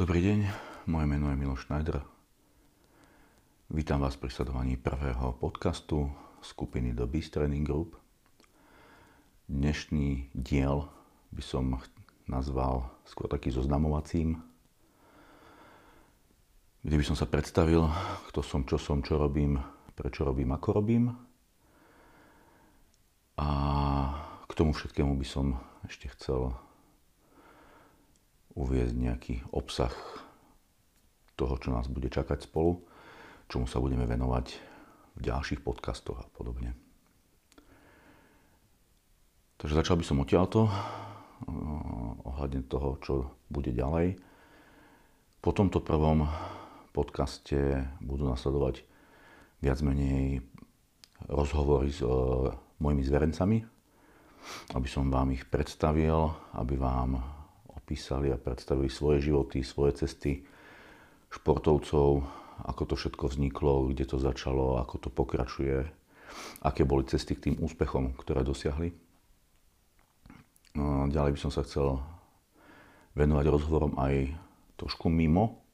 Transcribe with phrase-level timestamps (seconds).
[0.00, 0.40] Dobrý deň,
[0.88, 2.00] moje meno je Miloš Schneider.
[3.68, 6.08] Vítam vás pri sledovaní prvého podcastu
[6.40, 8.00] skupiny The Beast Training Group.
[9.44, 10.88] Dnešný diel
[11.36, 11.76] by som
[12.24, 14.40] nazval skôr taký zoznamovacím,
[16.80, 17.84] kde by som sa predstavil,
[18.32, 19.60] kto som, čo som, čo robím,
[20.00, 21.12] prečo robím, ako robím.
[23.36, 23.48] A
[24.48, 26.56] k tomu všetkému by som ešte chcel
[28.54, 29.92] uviezť nejaký obsah
[31.38, 32.82] toho, čo nás bude čakať spolu,
[33.48, 34.46] čomu sa budeme venovať
[35.16, 36.76] v ďalších podcastoch a podobne.
[39.60, 40.72] Takže začal by som odtiaľto, eh,
[42.24, 43.14] ohľadne toho, čo
[43.52, 44.16] bude ďalej.
[45.40, 46.28] Po tomto prvom
[46.92, 48.84] podcaste budú nasledovať
[49.60, 50.44] viac menej
[51.28, 52.08] rozhovory s eh,
[52.80, 53.58] mojimi zverencami,
[54.72, 57.39] aby som vám ich predstavil, aby vám
[57.90, 60.46] opísali a predstavili svoje životy, svoje cesty
[61.34, 62.22] športovcov,
[62.62, 65.90] ako to všetko vzniklo, kde to začalo, ako to pokračuje,
[66.62, 68.94] aké boli cesty k tým úspechom, ktoré dosiahli.
[70.78, 71.98] No, ďalej by som sa chcel
[73.18, 74.38] venovať rozhovorom aj
[74.78, 75.66] trošku mimo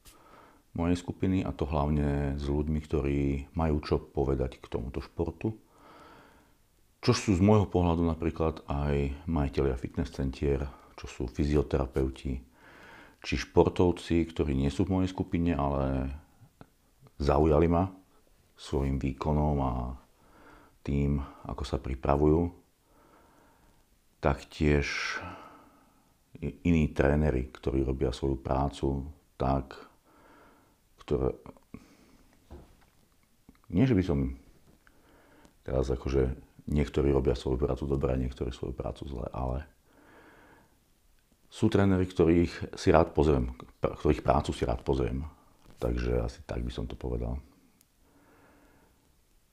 [0.73, 5.53] mojej skupiny a to hlavne s ľuďmi, ktorí majú čo povedať k tomuto športu.
[7.05, 10.65] Čo sú z môjho pohľadu napríklad aj majiteľia fitness centier,
[10.97, 12.41] čo sú fyzioterapeuti,
[13.21, 16.11] či športovci, ktorí nie sú v mojej skupine, ale
[17.21, 17.89] zaujali ma
[18.57, 19.73] svojim výkonom a
[20.81, 22.49] tým, ako sa pripravujú.
[24.23, 25.19] Taktiež
[26.41, 29.05] iní tréneri, ktorí robia svoju prácu
[29.37, 29.77] tak,
[31.05, 31.37] ktoré...
[33.69, 34.39] Nie, že by som
[35.67, 36.39] teraz akože
[36.71, 39.67] niektorí robia svoju prácu dobre niektorí svoju prácu zle, ale
[41.47, 45.25] sú tréneri, ktorých si rád pozriem, ktorých prácu si rád pozriem.
[45.77, 47.39] Takže asi tak by som to povedal.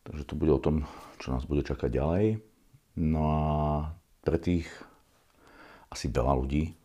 [0.04, 0.84] Takže to bude o tom,
[1.20, 2.26] čo nás bude čakať ďalej.
[3.00, 3.44] No a
[4.24, 4.68] pre tých
[5.88, 6.76] asi veľa ľudí,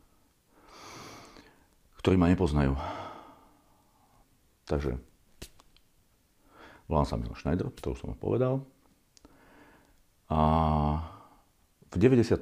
[1.99, 2.79] ktorí ma nepoznajú.
[4.69, 5.01] Takže
[6.87, 8.63] volám sa Milo Schneider, to už som povedal.
[10.29, 10.41] A
[11.89, 12.39] v 91.,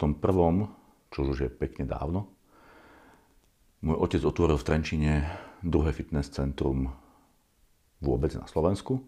[1.08, 2.35] čo už je pekne dávno,
[3.84, 5.12] môj otec otvoril v Trenčine
[5.64, 6.92] druhé fitness centrum
[8.00, 9.00] vôbec na Slovensku.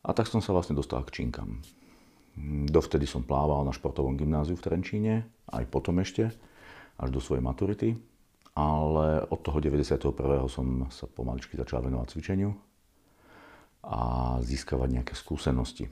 [0.00, 1.60] A tak som sa vlastne dostal k činkam.
[2.70, 6.32] Dovtedy som plával na športovom gymnáziu v Trenčíne, aj potom ešte,
[6.96, 8.00] až do svojej maturity.
[8.56, 10.00] Ale od toho 91.
[10.50, 12.50] som sa pomaličky začal venovať cvičeniu
[13.86, 14.00] a
[14.42, 15.88] získavať nejaké skúsenosti.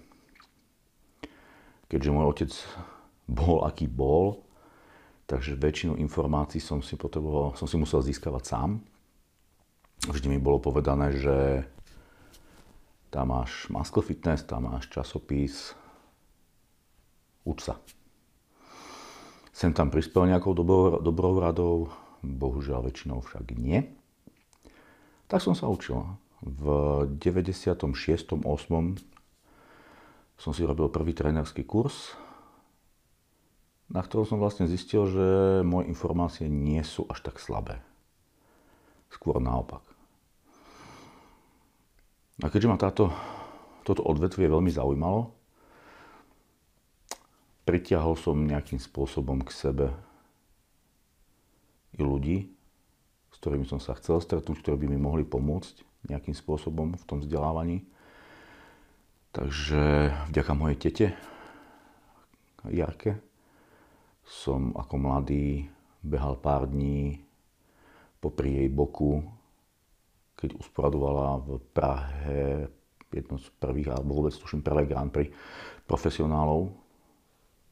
[1.89, 2.51] Keďže môj otec
[3.29, 4.48] bol aký bol,
[5.29, 8.81] Takže väčšinu informácií som si, potreboval, som si musel získavať sám.
[10.09, 11.69] Vždy mi bolo povedané, že
[13.13, 15.77] tam máš Muscle Fitness, tam máš časopis,
[17.45, 17.77] uč sa.
[19.53, 21.93] Sem tam prispel nejakou dobrou, dobrou radou,
[22.25, 23.85] bohužiaľ väčšinou však nie.
[25.29, 26.09] Tak som sa učil.
[26.41, 26.65] V
[27.21, 27.85] 96.
[28.33, 28.49] 8.
[30.41, 32.17] som si robil prvý trénerský kurz
[33.89, 35.27] na ktorom som vlastne zistil, že
[35.65, 37.81] moje informácie nie sú až tak slabé.
[39.09, 39.81] Skôr naopak.
[42.45, 43.11] A keďže ma táto,
[43.83, 45.33] toto odvetvie veľmi zaujímalo,
[47.65, 49.87] pritiahol som nejakým spôsobom k sebe
[51.97, 52.49] i ľudí,
[53.33, 57.25] s ktorými som sa chcel stretnúť, ktorí by mi mohli pomôcť nejakým spôsobom v tom
[57.25, 57.85] vzdelávaní.
[59.33, 61.07] Takže vďaka mojej tete,
[62.69, 63.21] Jarke,
[64.29, 65.65] som ako mladý
[66.05, 67.17] behal pár dní
[68.21, 69.25] popri jej boku,
[70.37, 72.69] keď usporadovala v Prahe
[73.09, 75.33] jedno z prvých, alebo vôbec tuším prvé Grand Prix
[75.89, 76.69] profesionálov,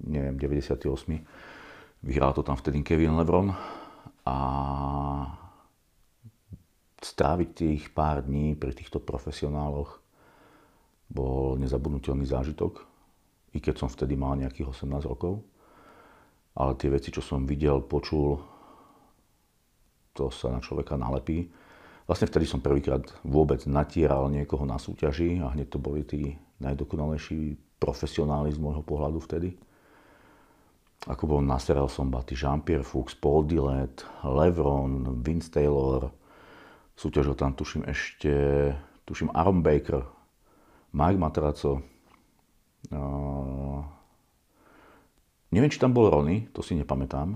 [0.08, 0.80] neviem, 98.
[2.00, 3.52] Vyhral to tam vtedy Kevin Lebron
[4.24, 4.38] a
[6.96, 10.00] stráviť tých pár dní pri týchto profesionáloch
[11.06, 12.82] bol nezabudnutelný zážitok,
[13.54, 15.44] i keď som vtedy mal nejakých 18 rokov
[16.56, 18.40] ale tie veci, čo som videl, počul,
[20.16, 21.52] to sa na človeka nalepí.
[22.08, 27.60] Vlastne vtedy som prvýkrát vôbec natieral niekoho na súťaži a hneď to boli tí najdokonalejší
[27.76, 29.52] profesionáli z môjho pohľadu vtedy.
[31.06, 36.08] Ako bol Nasser Sombaty, Jean-Pierre Fuchs, Paul Dillett, Levron, Vince Taylor,
[36.96, 38.32] súťažil tam tuším ešte,
[39.04, 40.02] tuším Aaron Baker,
[40.96, 41.84] Mike Matraco,
[45.56, 47.32] Neviem, či tam bol Rony, to si nepamätám.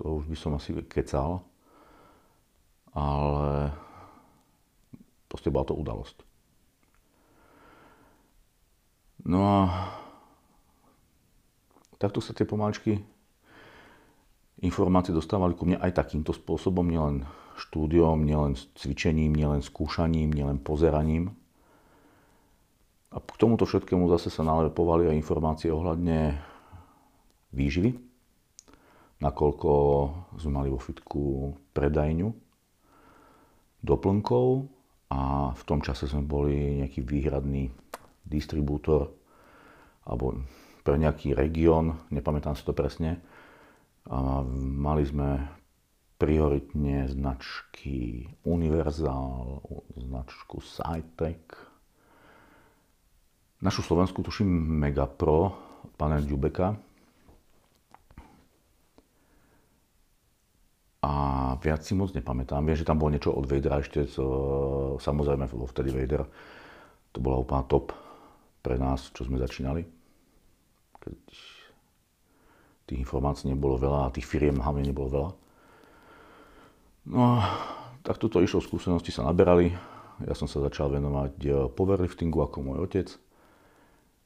[0.00, 1.44] To už by som asi kecal.
[2.96, 3.76] ale
[5.28, 6.16] proste bola to udalosť.
[9.28, 9.58] No a
[12.00, 13.04] takto sa tie pomáčky
[14.64, 17.28] informácie dostávali ku mne aj takýmto spôsobom, nielen
[17.60, 21.36] štúdiom, nielen cvičením, nielen skúšaním, nielen pozeraním.
[23.12, 26.40] A k tomuto všetkému zase sa nalepovali aj informácie ohľadne
[27.56, 27.90] výživy,
[29.24, 29.70] nakoľko
[30.36, 32.28] sme mali vo fitku predajňu
[33.80, 34.68] doplnkov
[35.08, 37.72] a v tom čase sme boli nejaký výhradný
[38.26, 39.14] distribútor
[40.06, 40.38] alebo
[40.86, 43.18] pre nejaký región, nepamätám si to presne.
[44.06, 45.42] A mali sme
[46.14, 49.66] prioritne značky Universal,
[49.98, 51.42] značku Cytec,
[53.58, 54.46] našu Slovensku tuším
[54.78, 55.58] Megapro,
[55.98, 56.78] pana Ďubeka,
[61.58, 62.64] Viac si moc nepamätám.
[62.64, 64.16] Viem, že tam bolo niečo od Vadera ešte, z,
[65.00, 66.24] samozrejme vo vtedy Vader.
[67.12, 67.96] To bola úplná top
[68.60, 69.84] pre nás, čo sme začínali.
[71.00, 71.20] Keď
[72.86, 75.30] tých informácií nebolo veľa a tých firiem hlavne nebolo veľa.
[77.10, 77.42] No
[78.06, 79.74] tak toto išlo, skúsenosti sa naberali.
[80.22, 83.08] Ja som sa začal venovať eh, powerliftingu ako môj otec.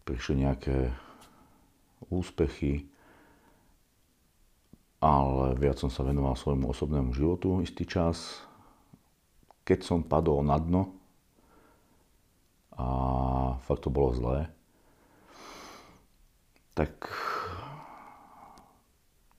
[0.04, 0.92] Prišli nejaké
[2.12, 2.89] úspechy,
[5.00, 8.44] ale viac som sa venoval svojmu osobnému životu istý čas.
[9.64, 10.92] Keď som padol na dno
[12.76, 12.86] a
[13.64, 14.38] fakt to bolo zlé,
[16.76, 16.92] tak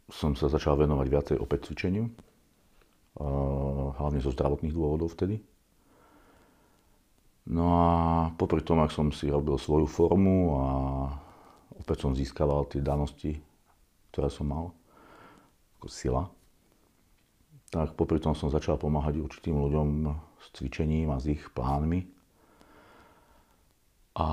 [0.10, 2.10] som sa začal venovať viacej opäť cvičeniu,
[3.98, 5.42] hlavne zo zdravotných dôvodov vtedy.
[7.50, 7.90] No a
[8.38, 10.66] popri tom, ak som si robil svoju formu a
[11.82, 13.42] opäť som získaval tie danosti,
[14.14, 14.66] ktoré som mal,
[15.82, 16.30] ako sila,
[17.74, 22.06] tak popri tom som začal pomáhať určitým ľuďom s cvičením a s ich plánmi.
[24.14, 24.28] A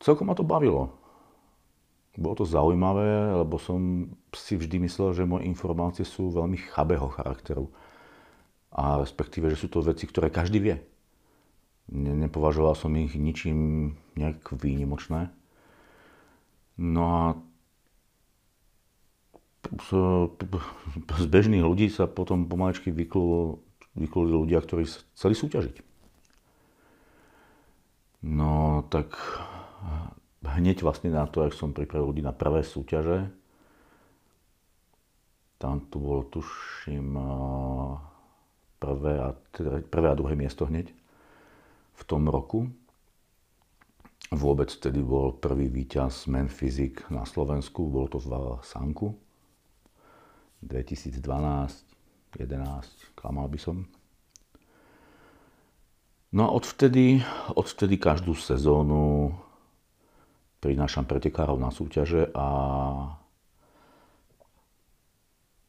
[0.00, 0.96] celkom ma to bavilo.
[2.16, 7.68] Bolo to zaujímavé, lebo som si vždy myslel, že moje informácie sú veľmi chabého charakteru.
[8.72, 10.76] A respektíve, že sú to veci, ktoré každý vie.
[11.92, 15.28] Nepovažoval som ich ničím nejak výnimočné.
[16.80, 17.22] No a
[19.80, 19.90] z,
[21.28, 25.76] bežných ľudí sa potom pomaličky vykluli ľudia, ktorí chceli súťažiť.
[28.26, 29.14] No tak
[30.42, 33.30] hneď vlastne na to, ak som pripravil ľudí na prvé súťaže,
[35.56, 37.16] tam tu bolo, tuším,
[38.76, 39.32] prvé a,
[39.88, 40.92] prvé a druhé miesto hneď
[41.96, 42.68] v tom roku.
[44.34, 49.16] Vôbec vtedy bol prvý víťaz Men Physic na Slovensku, bolo to v Sanku.
[50.66, 51.22] 2012,
[52.36, 53.86] 11, klamal by som.
[56.34, 57.22] No a odvtedy,
[57.54, 59.32] odvtedy každú sezónu
[60.60, 62.46] prinášam pretekárov na súťaže a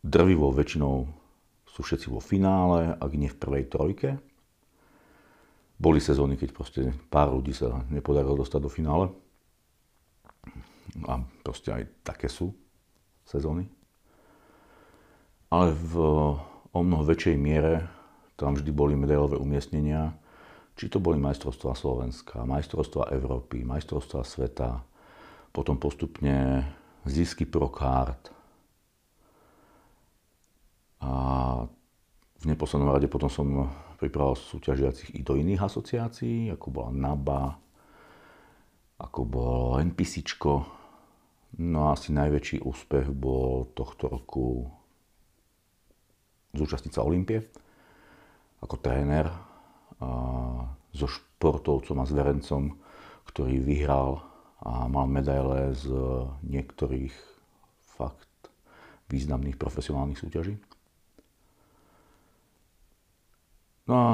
[0.01, 1.07] drvivou väčšinou
[1.69, 4.09] sú všetci vo finále, ak nie v prvej trojke.
[5.77, 6.81] Boli sezóny, keď proste
[7.13, 9.13] pár ľudí sa nepodarilo dostať do finále.
[11.05, 12.49] A proste aj také sú
[13.21, 13.76] sezóny
[15.47, 15.93] ale v
[16.77, 17.87] o mnoho väčšej miere
[18.37, 20.13] tam vždy boli medailové umiestnenia,
[20.77, 24.85] či to boli majstrovstvá Slovenska, majstrovstvá Európy, majstrovstvá sveta,
[25.49, 26.61] potom postupne
[27.09, 28.29] zisky pro kart.
[31.01, 31.11] A
[32.37, 37.57] v neposlednom rade potom som pripravil súťažiacich i do iných asociácií, ako bola NABA,
[39.01, 40.53] ako bolo NPCčko.
[41.57, 44.69] No a asi najväčší úspech bol tohto roku
[46.57, 47.45] zúčastniť sa Olympie
[48.59, 49.29] ako tréner
[50.93, 52.73] so športovcom a zverencom,
[53.29, 54.25] ktorý vyhral
[54.65, 55.93] a mal medaile z
[56.41, 57.13] niektorých
[57.85, 58.49] fakt
[59.13, 60.57] významných profesionálnych súťaží.
[63.87, 64.09] No a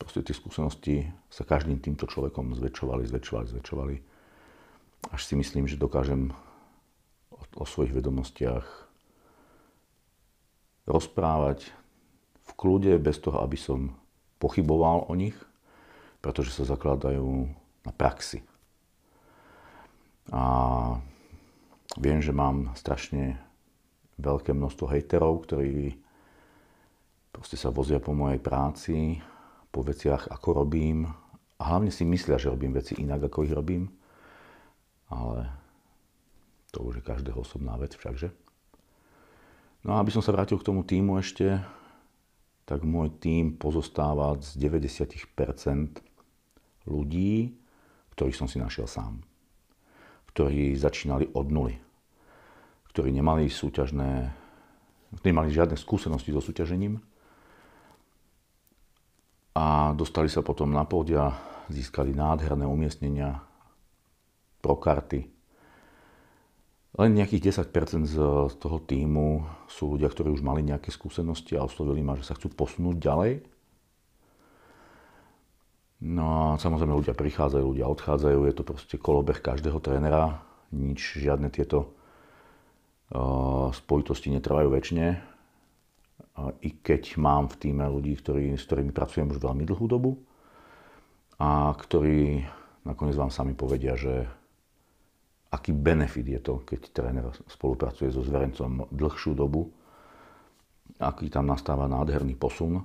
[0.00, 3.96] proste tie skúsenosti sa každým týmto človekom zväčšovali, zväčšovali, zväčšovali.
[5.14, 6.34] Až si myslím, že dokážem
[7.30, 8.87] o, o svojich vedomostiach
[10.88, 11.68] rozprávať
[12.48, 13.92] v kľude, bez toho, aby som
[14.40, 15.36] pochyboval o nich,
[16.24, 17.46] pretože sa zakladajú
[17.84, 18.40] na praxi.
[20.32, 20.42] A
[22.00, 23.36] viem, že mám strašne
[24.18, 25.96] veľké množstvo hejterov, ktorí
[27.30, 29.22] proste sa vozia po mojej práci,
[29.70, 31.06] po veciach, ako robím.
[31.58, 33.92] A hlavne si myslia, že robím veci inak, ako ich robím.
[35.08, 35.48] Ale
[36.74, 38.32] to už je každého osobná vec všakže.
[39.88, 41.64] No a aby som sa vrátil k tomu týmu ešte,
[42.68, 46.04] tak môj tím pozostáva z 90%
[46.84, 47.56] ľudí,
[48.12, 49.24] ktorých som si našiel sám.
[50.28, 51.80] Ktorí začínali od nuly.
[52.92, 54.28] Ktorí nemali súťažné,
[55.24, 57.00] nemali žiadne skúsenosti so súťažením.
[59.56, 61.32] A dostali sa potom na pódia,
[61.72, 63.40] získali nádherné umiestnenia,
[64.60, 65.37] pro karty,
[66.98, 68.16] len nejakých 10% z
[68.58, 72.50] toho týmu sú ľudia, ktorí už mali nejaké skúsenosti a oslovili ma, že sa chcú
[72.50, 73.32] posunúť ďalej.
[76.02, 80.42] No a samozrejme ľudia prichádzajú, ľudia odchádzajú, je to proste kolobeh každého trénera.
[80.74, 81.94] Nič, žiadne tieto
[83.14, 85.06] uh, spojitosti netrvajú väčšine.
[86.38, 90.18] Uh, I keď mám v týme ľudí, ktorí, s ktorými pracujem už veľmi dlhú dobu
[91.38, 92.46] a ktorí
[92.86, 94.26] nakoniec vám sami povedia, že
[95.48, 99.72] aký benefit je to, keď tréner spolupracuje so zverencom dlhšiu dobu,
[101.00, 102.84] aký tam nastáva nádherný posun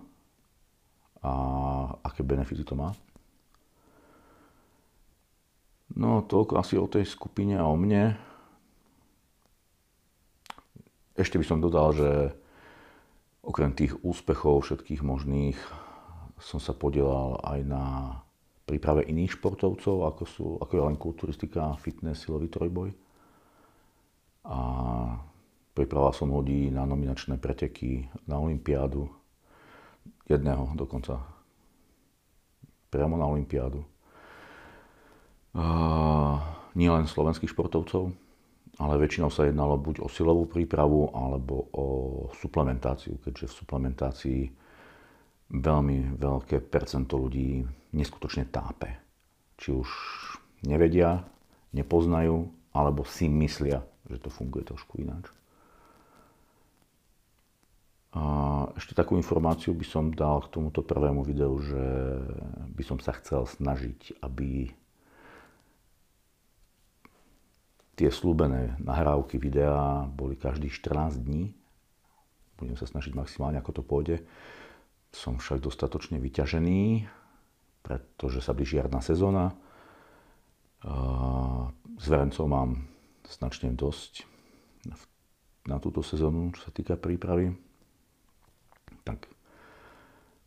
[1.24, 1.34] a
[2.04, 2.92] aké benefity to má.
[5.94, 8.18] No, toľko asi o tej skupine a o mne.
[11.14, 12.10] Ešte by som dodal, že
[13.46, 15.60] okrem tých úspechov všetkých možných
[16.42, 17.84] som sa podielal aj na
[18.64, 22.96] príprave iných športovcov, ako, sú, ako je len kulturistika, fitness, silový trojboj.
[24.48, 24.60] A
[25.76, 29.08] pripravoval som ľudí na nominačné preteky na Olympiádu.
[30.28, 31.20] Jedného dokonca.
[32.88, 33.84] Priamo na Olympiádu.
[36.74, 38.10] Nie len slovenských športovcov,
[38.82, 41.86] ale väčšinou sa jednalo buď o silovú prípravu alebo o
[42.42, 44.42] suplementáciu, keďže v suplementácii
[45.54, 47.62] veľmi veľké percento ľudí
[47.94, 48.98] neskutočne tápe.
[49.62, 49.90] Či už
[50.66, 51.24] nevedia,
[51.72, 55.30] nepoznajú, alebo si myslia, že to funguje trošku ináč.
[58.14, 58.22] A
[58.78, 61.82] ešte takú informáciu by som dal k tomuto prvému videu, že
[62.78, 64.70] by som sa chcel snažiť, aby
[67.98, 71.58] tie slúbené nahrávky videa boli každých 14 dní.
[72.58, 74.18] Budem sa snažiť maximálne, ako to pôjde.
[75.10, 77.06] Som však dostatočne vyťažený,
[77.84, 79.54] pretože sa blíži jarná sezóna.
[82.00, 82.88] Zverencov mám
[83.28, 84.26] značne dosť
[85.64, 87.56] na túto sezónu, čo sa týka prípravy.
[89.04, 89.28] Tak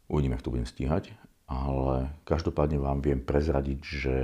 [0.09, 1.13] uvidíme, ak to budem stíhať.
[1.47, 4.17] Ale každopádne vám viem prezradiť, že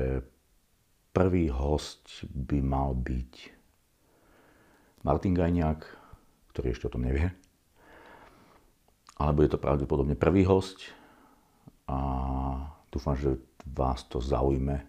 [1.14, 3.32] prvý host by mal byť
[5.06, 5.86] Martin Gajniak,
[6.50, 7.30] ktorý ešte o tom nevie
[9.22, 10.82] ale bude to pravdepodobne prvý host
[11.86, 11.98] a
[12.92, 14.84] dúfam, že vás to zaujme,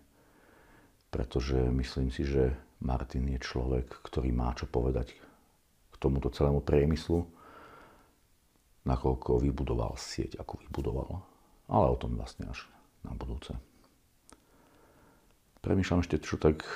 [1.08, 2.52] pretože myslím si, že
[2.84, 5.16] Martin je človek, ktorý má čo povedať
[5.90, 7.24] k tomuto celému priemyslu,
[8.84, 11.24] nakoľko vybudoval sieť, ako vybudoval.
[11.72, 12.68] Ale o tom vlastne až
[13.08, 13.56] na budúce.
[15.64, 16.68] Premýšľam ešte, čo tak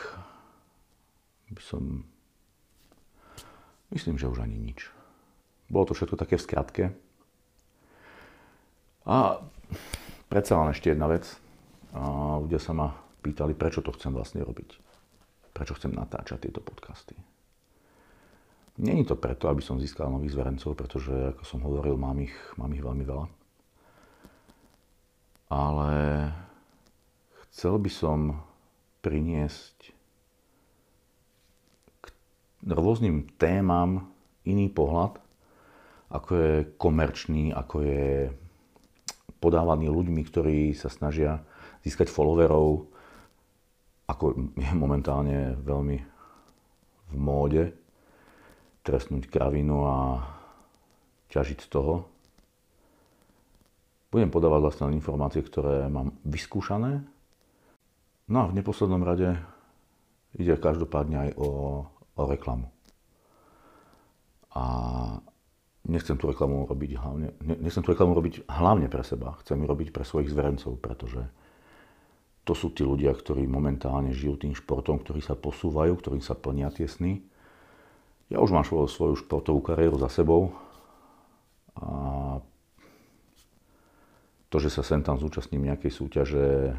[1.51, 2.07] by som...
[3.91, 4.87] Myslím, že už ani nič.
[5.67, 6.83] Bolo to všetko také v skratke.
[9.03, 9.43] A
[10.27, 11.27] predsa len ešte jedna vec.
[11.95, 12.93] A ľudia sa ma
[13.23, 14.69] pýtali, prečo to chcem vlastne robiť.
[15.55, 17.17] Prečo chcem natáčať tieto podcasty.
[18.77, 22.69] Není to preto, aby som získal nových zverencov, pretože, ako som hovoril, mám ich, mám
[22.77, 23.25] ich veľmi veľa.
[25.49, 25.91] Ale
[27.49, 28.19] chcel by som
[29.01, 29.95] priniesť
[32.05, 32.05] k
[32.69, 34.13] rôznym témam
[34.45, 35.17] iný pohľad,
[36.13, 38.29] ako je komerčný, ako je
[39.37, 41.41] podávaný ľuďmi, ktorí sa snažia
[41.85, 42.89] získať followerov,
[44.07, 45.97] ako je momentálne veľmi
[47.07, 47.71] v móde,
[48.83, 49.97] trestnúť kravinu a
[51.27, 52.07] ťažiť z toho.
[54.07, 57.03] Budem podávať vlastne informácie, ktoré mám vyskúšané.
[58.31, 59.35] No a v neposlednom rade
[60.39, 61.49] ide každopádne aj o,
[62.15, 62.71] o reklamu.
[64.55, 64.63] A
[65.87, 69.95] nechcem tú reklamu robiť hlavne, nechcem tú reklamu robiť hlavne pre seba, chcem ju robiť
[69.95, 71.23] pre svojich zverencov, pretože
[72.43, 76.71] to sú tí ľudia, ktorí momentálne žijú tým športom, ktorí sa posúvajú, ktorým sa plnia
[76.71, 77.19] tie sny.
[78.27, 80.51] Ja už mám svoju, svoju športovú kariéru za sebou
[81.79, 82.39] a
[84.47, 86.75] to, že sa sem tam zúčastním nejakej súťaže,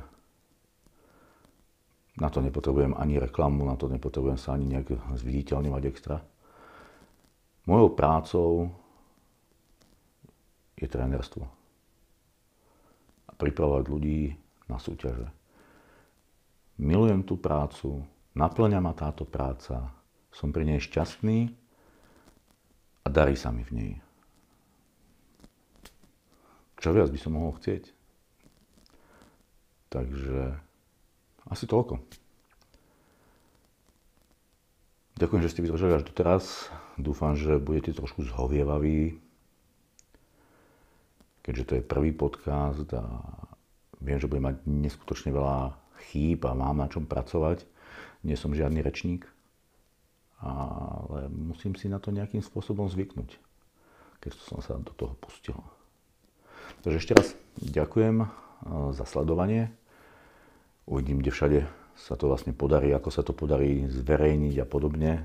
[2.16, 6.24] na to nepotrebujem ani reklamu, na to nepotrebujem sa ani nejak zviditeľňovať extra.
[7.68, 8.72] Mojou prácou
[10.78, 11.44] je trénerstvo.
[13.28, 14.32] A pripravovať ľudí
[14.70, 15.26] na súťaže.
[16.78, 18.06] Milujem tú prácu,
[18.38, 19.90] naplňa ma táto práca,
[20.30, 21.50] som pri nej šťastný
[23.02, 23.92] a darí sa mi v nej.
[26.78, 27.90] čo viac by som mohol chcieť.
[29.90, 30.54] Takže
[31.50, 31.98] asi toľko.
[35.18, 36.70] Ďakujem, že ste vydržali až doteraz.
[36.94, 39.18] Dúfam, že budete trošku zhovievaví,
[41.48, 43.08] keďže to je prvý podcast a
[44.04, 45.72] viem, že budem mať neskutočne veľa
[46.12, 47.64] chýb a mám na čom pracovať.
[48.20, 49.24] Nie som žiadny rečník,
[50.44, 53.40] ale musím si na to nejakým spôsobom zvyknúť,
[54.20, 55.56] keď som sa do toho pustil.
[56.84, 57.32] Takže ešte raz
[57.64, 58.28] ďakujem eh,
[58.92, 59.72] za sledovanie.
[60.84, 61.60] Uvidím, kde všade
[61.96, 65.24] sa to vlastne podarí, ako sa to podarí zverejniť a podobne.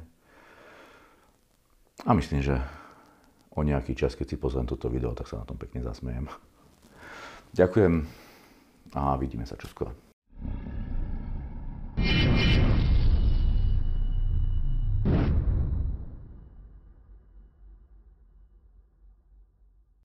[2.07, 2.63] A myslím, že
[3.53, 6.25] o nejaký čas, keď si pozriem toto video, tak sa na tom pekne zasmejem.
[7.53, 7.93] Ďakujem
[8.97, 10.12] a vidíme sa čoskoro.